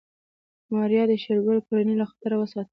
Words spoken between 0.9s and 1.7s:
د شېرګل